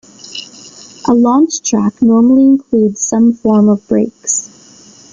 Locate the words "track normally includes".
1.61-3.01